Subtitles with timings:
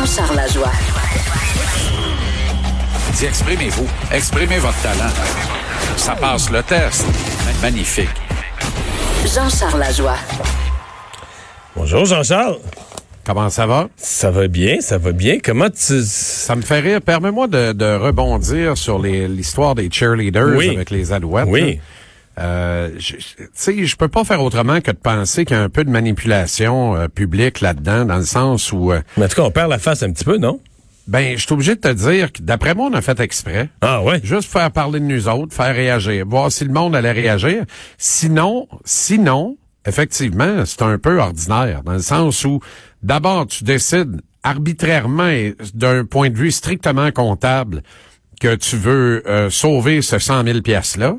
[0.00, 0.72] Jean-Charles Lajoie.
[3.12, 3.86] Dis, exprimez-vous.
[4.10, 5.10] Exprimez votre talent.
[5.98, 7.04] Ça passe le test.
[7.60, 8.08] Magnifique.
[9.26, 10.16] Jean-Charles Lajoie.
[11.76, 12.56] Bonjour Jean-Charles.
[13.26, 13.88] Comment ça va?
[13.98, 15.36] Ça va bien, ça va bien.
[15.44, 16.00] Comment tu...
[16.02, 17.02] Ça me fait rire.
[17.02, 20.70] Permets-moi de, de rebondir sur l'histoire des cheerleaders Oui.
[20.76, 21.44] avec les alouettes.
[21.46, 21.74] Oui.
[21.74, 21.80] là.
[22.40, 25.60] Euh, je- je- tu sais, je peux pas faire autrement que de penser qu'il y
[25.60, 29.28] a un peu de manipulation euh, publique là-dedans, dans le sens où, euh, Mais en
[29.28, 30.60] tout cas, on perd la face un petit peu, non?
[31.06, 33.68] ben, je suis obligé de te dire que d'après moi, on a fait exprès.
[33.80, 34.20] Ah ouais?
[34.22, 37.64] Juste faire parler de nous autres, faire réagir, voir si le monde allait réagir.
[37.98, 42.60] Sinon, sinon, effectivement, c'est un peu ordinaire, dans le sens où,
[43.02, 47.82] d'abord, tu décides arbitrairement et d'un point de vue strictement comptable
[48.40, 51.16] que tu veux euh, sauver ce 100 000 pièces-là.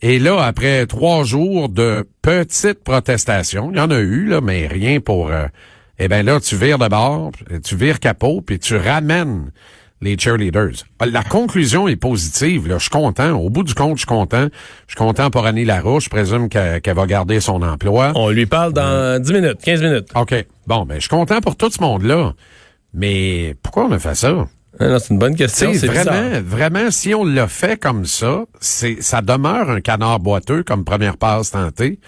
[0.00, 4.66] Et là, après trois jours de petites protestations, il y en a eu, là, mais
[4.66, 5.28] rien pour...
[5.30, 5.46] euh,
[5.98, 7.32] eh bien là, tu vires de bord,
[7.64, 9.50] tu vires capot, puis tu ramènes
[10.00, 10.84] les cheerleaders.
[11.04, 12.68] La conclusion est positive.
[12.68, 12.76] Là.
[12.78, 13.32] Je suis content.
[13.32, 14.46] Au bout du compte, je suis content.
[14.86, 16.04] Je suis content pour Annie Larouche.
[16.04, 18.12] Je présume qu'elle va garder son emploi.
[18.14, 20.08] On lui parle dans 10 minutes, 15 minutes.
[20.14, 20.34] OK.
[20.68, 22.32] Bon, ben, je suis content pour tout ce monde-là.
[22.94, 24.46] Mais pourquoi on a fait ça?
[24.80, 25.72] Non, c'est une bonne question.
[25.74, 26.42] C'est vraiment, bizarre.
[26.44, 31.16] vraiment, si on l'a fait comme ça, c'est, ça demeure un canard boiteux comme première
[31.16, 31.98] passe tentée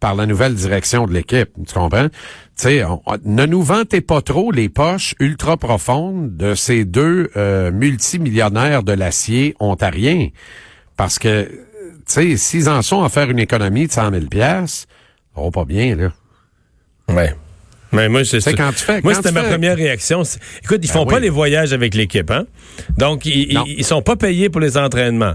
[0.00, 1.50] par la nouvelle direction de l'équipe.
[1.66, 2.08] Tu comprends?
[2.08, 2.12] Tu
[2.56, 7.30] sais, on- on- ne nous vantez pas trop les poches ultra profondes de ces deux
[7.36, 10.28] euh, multimillionnaires de l'acier ontariens.
[10.96, 11.52] Parce que, tu
[12.06, 14.86] sais, s'ils en sont à faire une économie de 100 000 piastres,
[15.34, 16.08] oh, pas bien, là.
[17.08, 17.34] Ouais.
[17.96, 20.22] Mais moi, c'est quand tu fais- Moi, c'était ma fais- première réaction.
[20.62, 22.44] Écoute, ils Ben font pas les voyages avec l'équipe, hein?
[22.96, 25.34] Donc, ils, ils, ils sont pas payés pour les entraînements.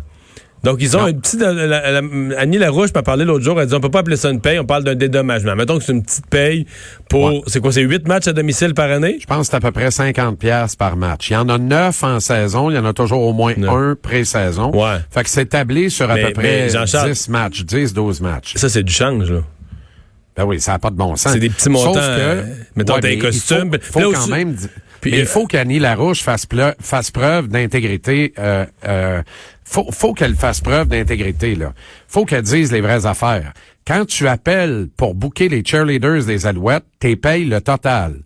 [0.63, 1.07] Donc, ils ont Non.
[1.07, 1.41] une petite...
[1.41, 4.15] la- la- la- Annie Larouche m'a parlé l'autre jour, elle dit, on peut pas appeler
[4.15, 5.55] ça une paye, on parle d'un dédommagement.
[5.55, 6.67] Mettons que c'est une petite paye
[7.09, 7.23] pour...
[7.33, 7.41] Ouais.
[7.47, 9.17] C'est quoi, c'est huit matchs à domicile par année?
[9.19, 11.31] Je pense que c'est à peu près 50 pièces par match.
[11.31, 13.75] Il y en a neuf en saison, il y en a toujours au moins Non.
[13.75, 14.71] un pré-saison.
[14.75, 14.97] Ouais.
[15.09, 18.21] Fait que c'est établi sur à Mais- peu près mais Jean-Charles- 10 matchs, 10, 12
[18.21, 18.53] matchs.
[18.55, 19.39] Ça, c'est du change, là.
[20.35, 21.33] Ben oui, ça n'a pas de bon sens.
[21.33, 22.43] C'est des petits montants, Sauf euh,
[22.75, 23.71] mettons, mais un il costume.
[23.73, 24.55] faut, Puis faut quand même...
[25.01, 28.33] Puis, mais euh, il faut qu'Annie Larouche fasse, preuve d'intégrité.
[28.37, 29.23] Euh, euh,
[29.65, 31.73] faut, faut qu'elle fasse preuve d'intégrité, là.
[32.07, 33.51] Faut qu'elle dise les vraies affaires.
[33.85, 38.21] Quand tu appelles pour booker les cheerleaders des Alouettes, t'es payes le total.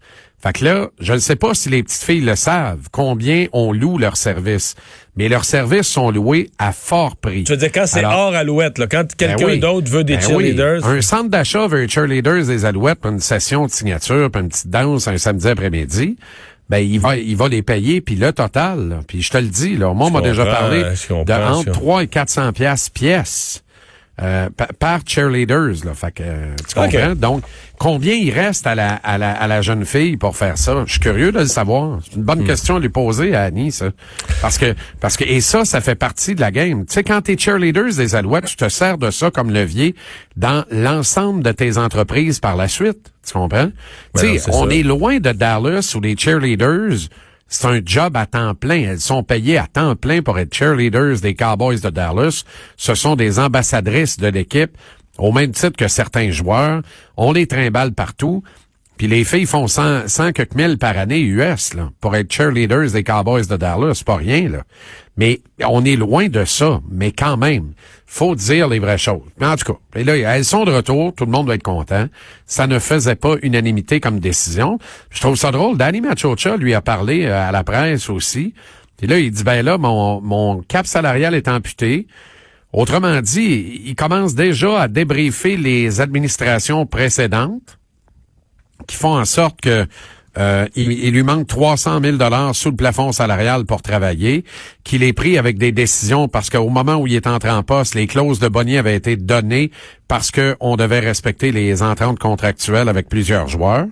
[0.45, 3.73] Fait que là, je ne sais pas si les petites filles le savent, combien on
[3.73, 4.75] loue leurs services.
[5.16, 7.45] Mais leurs services sont loués à fort prix.
[7.47, 9.59] Je veux dire, quand c'est hors alouette, là, quand quelqu'un ben oui.
[9.59, 10.53] d'autre veut des Ben oui.
[10.53, 10.85] cheerleaders...
[10.85, 14.50] Un centre d'achat veut les cheerleaders des Alouettes pour une session de signature, puis une
[14.50, 16.16] petite danse un samedi après-midi.
[16.69, 18.89] Ben, il va, il va les payer, puis le total.
[18.89, 19.00] là.
[19.07, 22.03] Puis je te le dis, là, moi, on m'a déjà parlé de entre je 3
[22.03, 23.63] et 400 pièces pièce.
[24.22, 25.94] Euh, pa- par cheerleaders, là.
[25.94, 27.16] Fait que, euh, tu comprends?
[27.16, 27.44] Donc,
[27.78, 30.84] combien il reste à la, à, la, à la jeune fille pour faire ça?
[30.86, 32.00] Je suis curieux de le savoir.
[32.06, 32.48] C'est une bonne Hmm.
[32.48, 33.88] question à lui poser à Annie, ça.
[34.42, 36.86] Parce que, parce que, et ça, ça fait partie de la game.
[36.86, 39.96] Tu sais, quand t'es cheerleaders des Alouettes, tu te sers de ça comme levier
[40.38, 43.12] dans l'ensemble de tes entreprises par la suite.
[43.28, 43.70] Tu comprends?
[44.14, 44.74] Ben tu sais, on ça.
[44.76, 47.09] est loin de Dallas où les cheerleaders,
[47.47, 48.81] c'est un job à temps plein.
[48.89, 52.44] Elles sont payées à temps plein pour être cheerleaders des Cowboys de Dallas.
[52.75, 54.78] Ce sont des ambassadrices de l'équipe,
[55.17, 56.81] au même titre que certains joueurs.
[57.17, 58.44] On les trimballe partout.
[58.97, 62.91] Puis les filles font 100, 100 quelques mille par année US là, pour être cheerleaders
[62.91, 64.01] des Cowboys de Dallas.
[64.05, 64.63] Pas rien, là.
[65.18, 66.81] Mais on est loin de ça.
[66.90, 67.74] Mais quand même,
[68.06, 69.24] faut dire les vraies choses.
[69.40, 71.14] Mais en tout cas, et là, elles sont de retour.
[71.14, 72.08] Tout le monde doit être content.
[72.46, 74.78] Ça ne faisait pas unanimité comme décision.
[75.09, 75.78] Je trouve ça drôle.
[75.78, 78.53] Danny Machocha lui a parlé euh, à la presse aussi.
[79.02, 82.08] Et là, il dit, ben là, mon, mon cap salarial est amputé.
[82.72, 87.80] Autrement dit, il commence déjà à débriefer les administrations précédentes
[88.88, 89.88] qui font en sorte que
[90.38, 94.44] euh, il, lui manque 300 000 dollars sous le plafond salarial pour travailler,
[94.84, 97.96] qu'il est pris avec des décisions parce qu'au moment où il est entré en poste,
[97.96, 99.72] les clauses de bonnier avaient été données
[100.07, 103.87] parce que on devait respecter les ententes contractuelles avec plusieurs joueurs.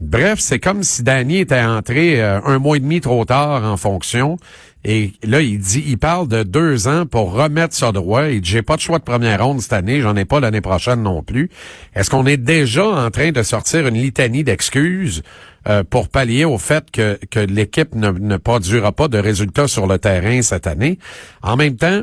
[0.00, 3.76] Bref, c'est comme si Danny était entré euh, un mois et demi trop tard en
[3.76, 4.36] fonction.
[4.84, 8.28] Et là, il dit, il parle de deux ans pour remettre ça droit.
[8.28, 10.60] Il dit, j'ai pas de choix de première ronde cette année, j'en ai pas l'année
[10.60, 11.50] prochaine non plus.
[11.94, 15.24] Est-ce qu'on est déjà en train de sortir une litanie d'excuses
[15.68, 19.88] euh, pour pallier au fait que, que l'équipe ne, ne produira pas de résultats sur
[19.88, 21.00] le terrain cette année?
[21.42, 22.02] En même temps,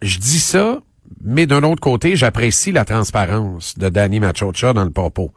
[0.00, 0.80] je dis ça,
[1.24, 5.32] mais d'un autre côté, j'apprécie la transparence de Danny Machocha dans le propos.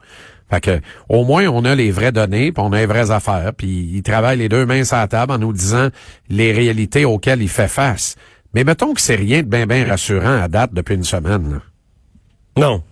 [0.50, 3.52] Fait que, au moins, on a les vraies données, puis on a les vraies affaires,
[3.56, 5.88] puis il travaille les deux mains sur la table en nous disant
[6.28, 8.14] les réalités auxquelles il fait face.
[8.54, 11.50] Mais mettons que c'est rien de bien, bien rassurant à date depuis une semaine.
[11.50, 11.58] là.
[12.56, 12.82] Non.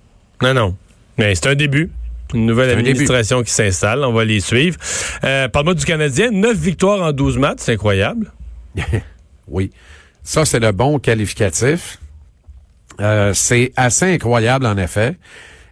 [0.42, 0.76] Non, non.
[1.16, 1.90] Mais c'est un début.
[2.34, 4.04] Une nouvelle administration qui s'installe.
[4.04, 4.76] On va les suivre.
[5.22, 6.30] Euh, Parle-moi du Canadien.
[6.32, 7.58] Neuf victoires en 12 matchs.
[7.60, 8.32] C'est incroyable.
[9.46, 9.70] Oui.
[10.22, 11.98] Ça, c'est le bon qualificatif.
[13.00, 15.16] Euh, c'est assez incroyable, en effet.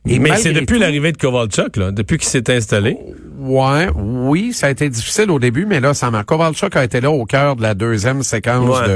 [0.08, 2.96] Et Mais c'est depuis l'arrivée de Kovalchuk, là, depuis qu'il s'est installé.
[3.38, 6.24] Ouais, oui, ça a été difficile au début, mais là, ça m'a.
[6.24, 8.88] Kovalchuk a été là au cœur de la deuxième séquence Ouais.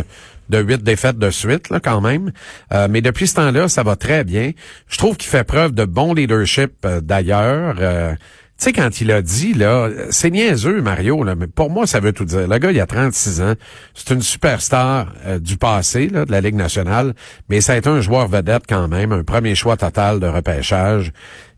[0.51, 2.33] de, de huit défaites de suite, là, quand même.
[2.73, 4.53] Euh, mais depuis ce temps-là, ça va très bien.
[4.89, 7.77] Je trouve qu'il fait preuve de bon leadership euh, d'ailleurs.
[7.81, 8.15] Euh,
[8.59, 12.01] tu sais, quand il a dit, là, c'est niaiseux, Mario, là, mais pour moi, ça
[12.01, 12.49] veut tout dire.
[12.49, 13.53] Le gars, il a 36 ans.
[13.93, 17.15] C'est une superstar euh, du passé, là, de la Ligue nationale,
[17.51, 21.13] mais ça a été un joueur vedette quand même, un premier choix total de repêchage.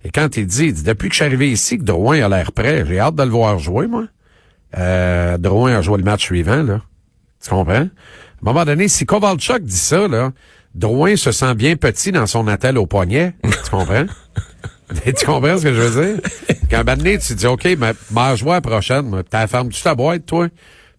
[0.04, 2.28] Et quand il dit, il dit, depuis que je suis arrivé ici, que Drouin a
[2.28, 4.06] l'air prêt, j'ai hâte de le voir jouer, moi.
[4.76, 6.80] Euh, Drouin a joué le match suivant, là.
[7.40, 7.74] Tu comprends?
[7.74, 7.88] À un
[8.42, 10.32] moment donné, si Kovalchuk dit ça, là,
[10.74, 13.34] Drouin se sent bien petit dans son attel au poignet.
[13.44, 14.06] tu comprends?
[15.04, 16.20] tu comprends ce que je veux dire?
[16.70, 19.22] Quand un tu dis, OK, mais m'a joué la prochaine.
[19.28, 20.48] T'as fermes-tu ta boîte, toi?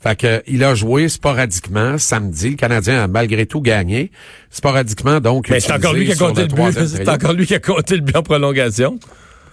[0.01, 2.51] Fait que, il a joué sporadiquement samedi.
[2.51, 4.12] Le Canadien a malgré tout gagné.
[4.50, 5.50] Sporadiquement, donc.
[5.50, 6.71] Mais c'est encore lui qui a compté le but.
[6.88, 8.97] C'est encore lui qui a compté le but en prolongation.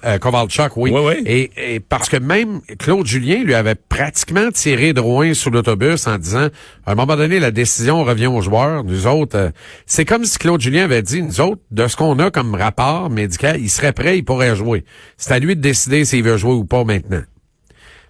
[0.06, 0.92] Euh, Kovalchuk, oui.
[0.92, 1.22] Oui, oui.
[1.26, 6.16] Et, et parce que même Claude Julien lui avait pratiquement tiré Drouin sous l'autobus en
[6.16, 6.48] disant,
[6.86, 8.84] à un moment donné, la décision revient aux joueurs.
[8.84, 9.50] Nous autres, euh,
[9.84, 13.10] c'est comme si Claude Julien avait dit, nous autres, de ce qu'on a comme rapport
[13.10, 14.84] médical, il serait prêt, il pourrait jouer.
[15.16, 17.22] C'est à lui de décider s'il veut jouer ou pas maintenant.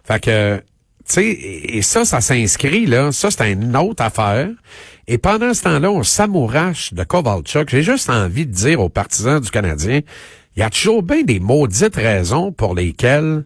[0.05, 0.63] Fait que, tu
[1.07, 3.11] sais, et et ça, ça s'inscrit, là.
[3.11, 4.51] Ça, c'est une autre affaire.
[5.09, 7.71] Et pendant ce temps-là, on s'amourache de Kovalchuk.
[7.71, 10.01] J'ai juste envie de dire aux partisans du Canadien,
[10.57, 13.45] il y a toujours bien des maudites raisons pour lesquelles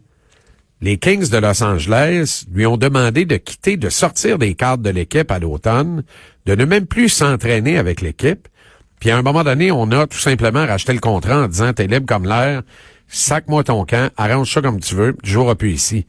[0.80, 4.90] les Kings de Los Angeles lui ont demandé de quitter, de sortir des cadres de
[4.90, 6.04] l'équipe à l'automne,
[6.46, 8.48] de ne même plus s'entraîner avec l'équipe.
[9.00, 11.86] Puis à un moment donné, on a tout simplement racheté le contrat en disant, t'es
[11.86, 12.62] libre comme l'air,
[13.08, 16.06] sac-moi ton camp, arrange ça comme tu veux, tu joueras plus ici.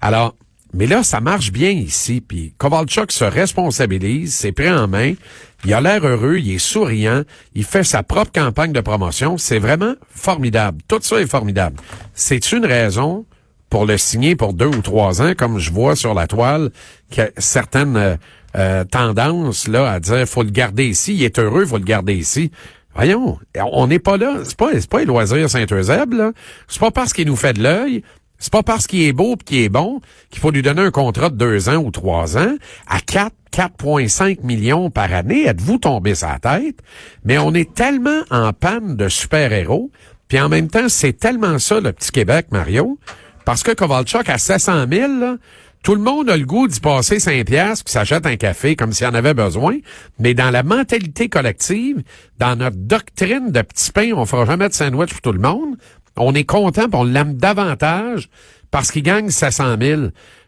[0.00, 0.34] Alors,
[0.72, 5.14] mais là, ça marche bien ici, puis Kovalchuk se responsabilise, c'est pris en main,
[5.64, 7.22] il a l'air heureux, il est souriant,
[7.54, 10.78] il fait sa propre campagne de promotion, c'est vraiment formidable.
[10.86, 11.76] Tout ça est formidable.
[12.14, 13.24] C'est une raison
[13.70, 16.70] pour le signer pour deux ou trois ans, comme je vois sur la toile,
[17.10, 18.16] qu'il y a certaines euh,
[18.56, 22.14] euh, tendances là à dire faut le garder ici, il est heureux, faut le garder
[22.14, 22.50] ici.
[22.94, 23.38] Voyons,
[23.72, 26.32] on n'est pas là, c'est pas pas les loisirs Saint-Eusèbe là,
[26.68, 28.02] c'est pas parce qu'il nous fait de l'œil,
[28.38, 30.00] c'est pas parce qu'il est beau et qu'il est bon
[30.30, 32.54] qu'il faut lui donner un contrat de deux ans ou trois ans
[32.86, 35.46] à 4 4,5 millions par année.
[35.46, 36.76] Êtes-vous tombé sa tête?
[37.24, 39.90] Mais on est tellement en panne de super-héros,
[40.28, 42.98] puis en même temps, c'est tellement ça le petit Québec, Mario,
[43.46, 45.36] parce que Kovalchuk à 700 000, là,
[45.82, 48.92] tout le monde a le goût d'y passer 5 piastres puis s'achète un café comme
[48.92, 49.78] s'il en avait besoin.
[50.18, 52.02] Mais dans la mentalité collective,
[52.38, 55.76] dans notre doctrine de petits pains, on fera jamais de sandwich pour tout le monde.
[56.18, 58.28] On est content puis on l'aime davantage
[58.70, 60.02] parce qu'il gagne 700 000.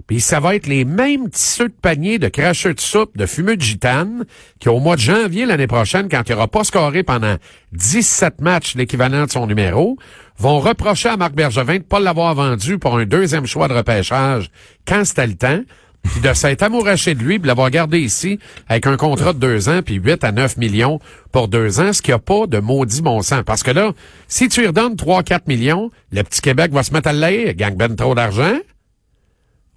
[0.06, 3.58] Puis ça va être les mêmes tisseux de panier de cracheux de soupe, de fumeux
[3.58, 4.24] de gitane,
[4.58, 7.36] qui au mois de janvier l'année prochaine, quand il n'aura pas scoré pendant
[7.72, 9.98] 17 matchs l'équivalent de son numéro,
[10.38, 14.50] vont reprocher à Marc Bergevin de pas l'avoir vendu pour un deuxième choix de repêchage
[14.86, 15.60] quand c'était le temps,
[16.02, 19.68] puis de s'être amouraché de lui, puis l'avoir gardé ici avec un contrat de deux
[19.68, 21.00] ans, puis 8 à 9 millions
[21.32, 23.42] pour deux ans, ce qui a pas de maudit bon sens.
[23.44, 23.92] Parce que là,
[24.26, 27.76] si tu lui redonnes 3-4 millions, le petit Québec va se mettre à l'air, gagne
[27.76, 28.56] ben trop d'argent.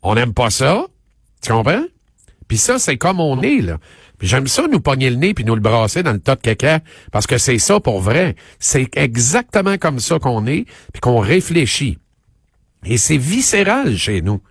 [0.04, 0.86] On n'aime pas ça.
[1.42, 1.84] Tu comprends?
[2.48, 3.78] Puis ça, c'est comme on est, là.
[4.18, 6.42] Puis j'aime ça, nous pogner le nez puis nous le brasser dans le tas de
[6.42, 8.36] caca, parce que c'est ça pour vrai.
[8.60, 11.98] C'est exactement comme ça qu'on est, puis qu'on réfléchit.
[12.86, 14.42] Et c'est viscéral chez nous.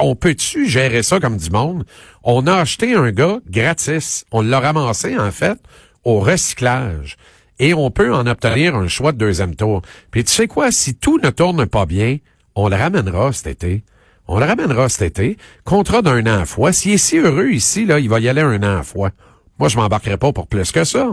[0.00, 1.84] On peut-tu gérer ça comme du monde?
[2.22, 4.24] On a acheté un gars gratis.
[4.30, 5.58] On l'a ramassé, en fait,
[6.04, 7.16] au recyclage.
[7.58, 9.82] Et on peut en obtenir un choix de deuxième tour.
[10.10, 10.72] Puis tu sais quoi?
[10.72, 12.18] Si tout ne tourne pas bien,
[12.54, 13.84] on le ramènera cet été.
[14.26, 15.36] On le ramènera cet été.
[15.64, 16.72] Contrat d'un an à fois.
[16.72, 19.10] S'il est si heureux ici, là, il va y aller un an à fois.
[19.58, 21.10] Moi, je m'embarquerai pas pour plus que ça.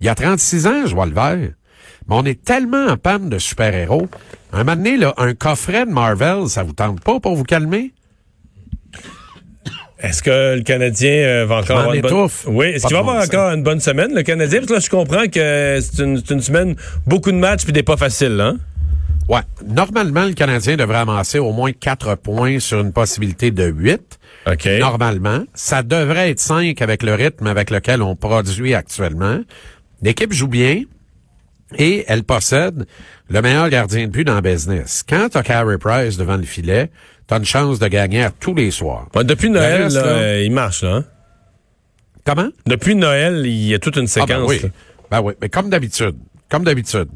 [0.00, 1.50] Il y a 36 ans, je vois le vert.
[2.08, 4.08] Mais on est tellement en panne de super-héros.
[4.52, 7.92] Un moment donné, là, un coffret de Marvel, ça vous tente pas pour vous calmer?
[9.98, 12.28] Est-ce que le Canadien euh, va encore avoir une bonne...
[12.48, 14.58] Oui, est-ce qu'il va avoir encore une bonne semaine, le Canadien?
[14.58, 17.72] Parce que là, je comprends que c'est une, c'est une semaine, beaucoup de matchs puis
[17.72, 18.58] des pas faciles, hein?
[19.28, 19.40] Ouais.
[19.66, 24.18] Normalement, le Canadien devrait amasser au moins 4 points sur une possibilité de 8.
[24.46, 24.68] OK.
[24.78, 25.44] Normalement.
[25.54, 29.40] Ça devrait être 5 avec le rythme avec lequel on produit actuellement.
[30.02, 30.82] L'équipe joue bien
[31.78, 32.86] et elle possède
[33.30, 35.04] le meilleur gardien de but dans le business.
[35.08, 36.90] Quand t'as Carey Price devant le filet,
[37.26, 39.08] t'as une chance de gagner à tous les soirs.
[39.14, 40.96] Depuis Noël, reste, là, là- il marche, là.
[40.96, 41.04] hein?
[42.26, 42.48] Comment?
[42.66, 44.28] Depuis Noël, il y a toute une Ah, séquence.
[44.28, 44.60] ben oui.
[45.10, 46.16] Ben oui, mais comme d'habitude.
[46.50, 47.08] Comme d'habitude.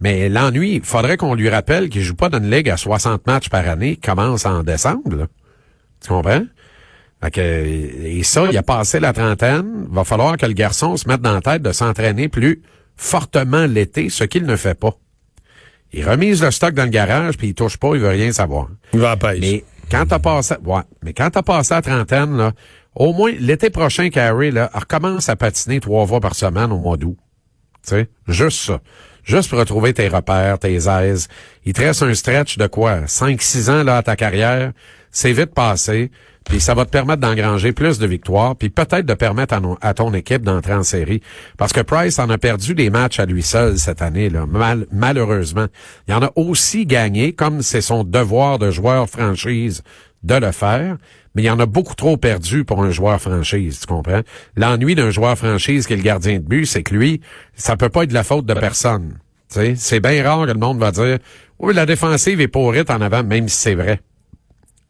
[0.00, 3.26] Mais l'ennui, il faudrait qu'on lui rappelle qu'il joue pas dans une ligue à 60
[3.26, 5.16] matchs par année, commence en décembre.
[5.16, 5.26] là.
[6.02, 6.42] Tu comprends?
[7.22, 9.86] Fait que, et ça, il a passé la trentaine.
[9.90, 12.60] Va falloir que le garçon se mette dans la tête de s'entraîner plus
[12.96, 14.96] fortement l'été, ce qu'il ne fait pas.
[15.92, 18.68] Il remise le stock dans le garage, puis il touche pas, il veut rien savoir.
[18.92, 19.38] Il va à pêche.
[19.40, 22.52] Mais quand t'as passé, ouais, mais quand t'as passé la trentaine, là,
[22.94, 26.96] au moins l'été prochain, Carrie, là, recommence à patiner trois fois par semaine au mois
[26.96, 27.16] d'août.
[27.86, 28.80] Tu sais, juste ça.
[29.24, 31.28] Juste pour retrouver tes repères, tes aises.
[31.64, 33.02] Il te reste un stretch de quoi?
[33.02, 34.72] 5-6 ans là à ta carrière.
[35.14, 36.10] C'est vite passé.
[36.44, 39.78] Puis ça va te permettre d'engranger plus de victoires, puis peut-être de permettre à, no-
[39.80, 41.22] à ton équipe d'entrer en série.
[41.56, 44.86] Parce que Price en a perdu des matchs à lui seul cette année, là, mal-
[44.92, 45.68] malheureusement.
[46.06, 49.82] Il en a aussi gagné, comme c'est son devoir de joueur franchise
[50.22, 50.98] de le faire,
[51.34, 54.20] mais il y en a beaucoup trop perdu pour un joueur franchise, tu comprends?
[54.56, 57.22] L'ennui d'un joueur franchise qui est le gardien de but, c'est que lui,
[57.54, 59.18] ça peut pas être de la faute de personne.
[59.50, 61.18] Tu sais, C'est bien rare que le monde va dire
[61.58, 64.00] Oui, la défensive est pourrite en avant, même si c'est vrai.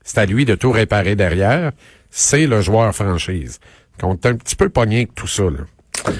[0.04, 1.72] C'est à lui de tout réparer derrière.
[2.10, 3.58] C'est le joueur franchise.
[3.98, 5.44] Est un petit peu pogné avec tout ça.
[5.44, 6.12] Là.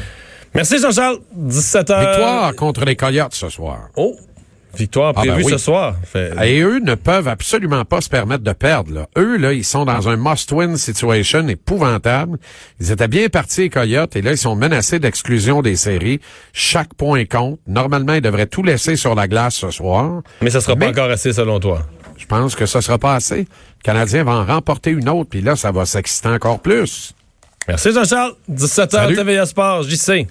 [0.54, 1.18] Merci Jean-Charles.
[1.36, 1.80] 17h.
[2.10, 3.88] Victoire contre les Coyotes ce soir.
[3.96, 4.16] Oh.
[4.76, 5.52] Victoire Ah, ben prévue oui.
[5.52, 5.94] ce soir.
[6.04, 8.92] Fait- Et eux ne peuvent absolument pas se permettre de perdre.
[8.92, 9.06] Là.
[9.16, 12.38] Eux, là, ils sont dans un must-win situation épouvantable.
[12.80, 16.20] Ils étaient bien partis, les Coyotes, et là, ils sont menacés d'exclusion des séries.
[16.52, 17.60] Chaque point compte.
[17.68, 20.22] Normalement, ils devraient tout laisser sur la glace ce soir.
[20.42, 21.86] Mais ça sera Mais- pas encore assez selon toi.
[22.24, 23.40] Je pense que ça sera pas assez.
[23.40, 27.12] Le Canadien va en remporter une autre, puis là, ça va s'exciter encore plus.
[27.68, 28.32] Merci Jean-Charles.
[28.50, 29.14] 17h Salut.
[29.14, 30.26] TVA Sport, JC.